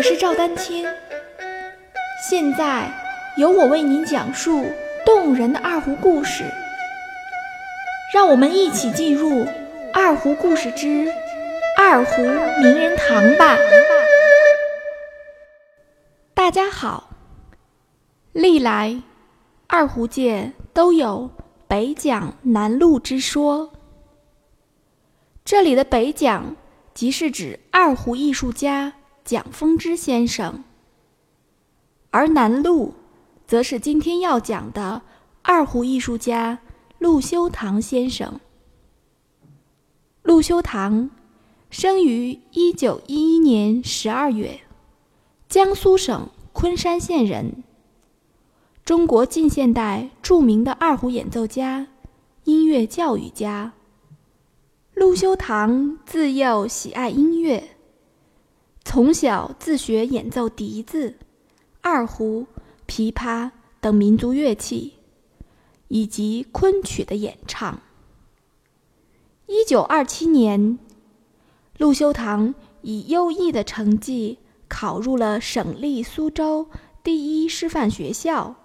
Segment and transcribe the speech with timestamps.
[0.00, 0.86] 我是赵丹青，
[2.26, 2.90] 现在
[3.36, 4.64] 由我为您讲述
[5.04, 6.42] 动人的二胡故事，
[8.14, 9.44] 让我们一起进入
[9.92, 11.06] 《二胡故事之
[11.76, 13.58] 二胡名人堂》吧。
[16.32, 17.10] 大家好，
[18.32, 19.02] 历来
[19.66, 21.28] 二胡界都有
[21.68, 23.70] 北讲南录之说，
[25.44, 26.56] 这里的北讲
[26.94, 28.94] 即是指二胡艺术家。
[29.30, 30.64] 蒋风之先生，
[32.10, 32.94] 而南路，
[33.46, 35.02] 则是今天要讲的
[35.42, 36.58] 二胡艺术家
[36.98, 38.40] 陆修堂先生。
[40.24, 41.10] 陆修堂
[41.70, 44.62] 生于一九一一年十二月，
[45.48, 47.62] 江苏省昆山县人，
[48.84, 51.86] 中国近现代著名的二胡演奏家、
[52.42, 53.74] 音乐教育家。
[54.94, 57.76] 陆修堂自幼喜爱音乐。
[58.92, 61.14] 从小自学演奏笛子、
[61.80, 62.48] 二胡、
[62.88, 64.94] 琵琶等民族乐器，
[65.86, 67.78] 以及昆曲的演唱。
[69.46, 70.76] 一九二七年，
[71.78, 72.52] 陆修堂
[72.82, 76.66] 以优异的成绩考入了省立苏州
[77.04, 78.56] 第一师范学校，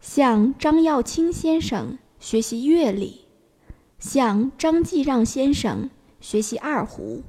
[0.00, 3.22] 向张耀清先生学习乐理，
[3.98, 7.24] 向张继让先生学习二胡。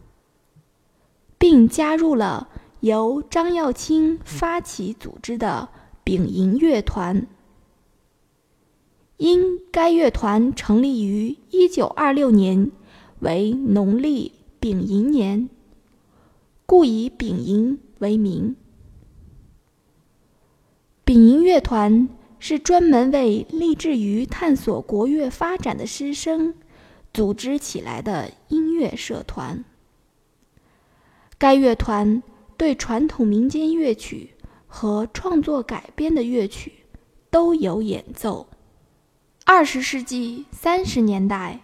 [1.41, 2.49] 并加入了
[2.81, 5.69] 由张耀清发起组织的
[6.03, 7.25] 丙寅乐团。
[9.17, 12.69] 因该乐团成立于一九二六年，
[13.21, 15.49] 为农历丙寅年，
[16.67, 18.55] 故以丙寅为名。
[21.03, 26.53] 丙寅乐团是专门为立志于探索国乐发展的师生
[27.11, 29.65] 组织起来的音乐社团。
[31.41, 32.21] 该乐团
[32.55, 34.35] 对传统民间乐曲
[34.67, 36.71] 和创作改编的乐曲
[37.31, 38.47] 都有演奏。
[39.43, 41.61] 二十世纪三十年代，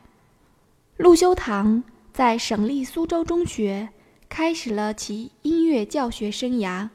[0.97, 3.89] 陆修堂在省立苏州中学
[4.27, 6.89] 开始了其音乐教学生涯。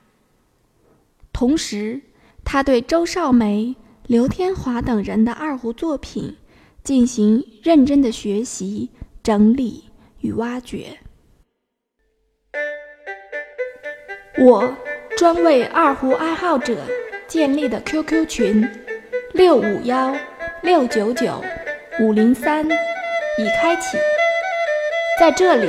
[1.32, 2.03] 同时，
[2.43, 3.76] 他对周少梅、
[4.09, 6.37] 刘天华等人的二胡作品
[6.82, 8.91] 进行认真的学习、
[9.22, 9.84] 整理
[10.19, 10.99] 与挖掘。
[14.44, 14.76] 我
[15.16, 16.76] 专为二胡爱好者
[17.28, 18.69] 建立的 QQ 群
[19.34, 20.12] 六五幺
[20.62, 21.41] 六九九
[22.00, 23.97] 五零三已开启，
[25.20, 25.69] 在这里，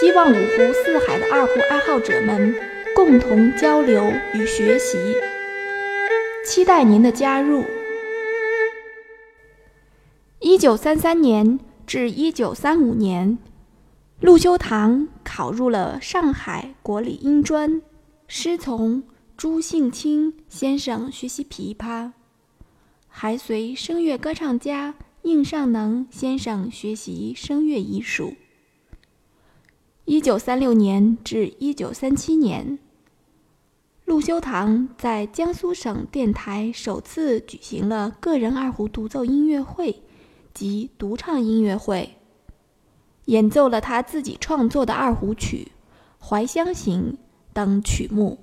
[0.00, 2.54] 希望五湖四海的二胡爱好者们
[2.96, 4.96] 共同交流与学习，
[6.46, 7.64] 期待您的加入。
[10.40, 13.36] 一九三三年至一九三五年。
[14.24, 17.82] 陆修堂考入了上海国立音专，
[18.26, 19.02] 师从
[19.36, 22.12] 朱幸清先生学习琵琶，
[23.06, 28.32] 还随声乐歌唱家应尚能先生学习声乐艺术。
[30.06, 32.78] 一九三六年至一九三七年，
[34.06, 40.02] 陆修堂在江苏省电台首次举行了个人二胡独奏音乐会
[40.54, 42.16] 及独唱音乐会。
[43.26, 45.72] 演奏了他自己创作的二胡曲
[46.24, 47.12] 《怀乡行》
[47.52, 48.38] 等曲目。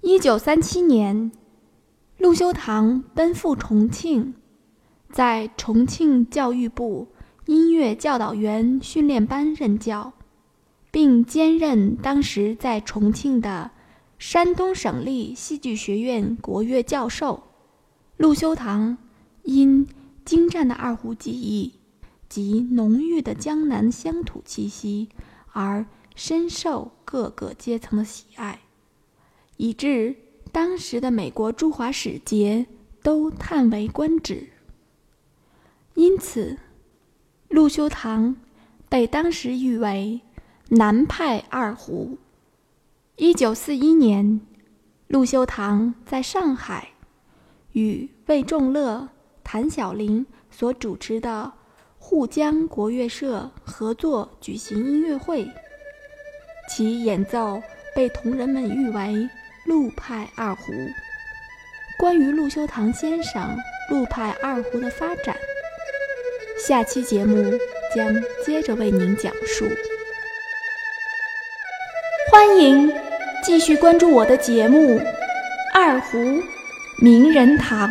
[0.00, 1.32] 一九三七年，
[2.18, 4.34] 陆修堂奔赴重庆，
[5.10, 7.08] 在重庆教育部
[7.46, 10.12] 音乐教导员训练班任教，
[10.90, 13.72] 并兼任当时在重庆的
[14.18, 17.42] 山东省立戏剧学院国乐教授。
[18.16, 18.96] 陆修堂
[19.42, 19.86] 因
[20.24, 21.74] 精湛的二胡技艺。
[22.28, 25.08] 及浓郁的江南乡土气息，
[25.52, 28.60] 而深受各个阶层的喜爱，
[29.56, 30.16] 以致
[30.50, 32.66] 当时的美国驻华使节
[33.02, 34.48] 都叹为观止。
[35.94, 36.58] 因此，
[37.48, 38.36] 陆修堂
[38.88, 40.20] 被当时誉为
[40.68, 42.18] “南派二胡”。
[43.16, 44.40] 一九四一年，
[45.06, 46.90] 陆修堂在上海
[47.72, 49.08] 与魏仲乐、
[49.44, 51.52] 谭小林所主持的。
[52.08, 55.44] 沪江国乐社合作举行音乐会，
[56.70, 57.60] 其演奏
[57.96, 59.28] 被同仁们誉为
[59.66, 60.72] “陆派二胡”。
[61.98, 63.42] 关于陆修堂先生
[63.90, 65.36] 陆派二胡的发展，
[66.64, 67.42] 下期节目
[67.92, 68.14] 将
[68.44, 69.66] 接着为您讲述。
[72.30, 72.88] 欢迎
[73.42, 74.96] 继续关注我的节目
[75.74, 76.18] 《二胡
[77.02, 77.90] 名人堂》。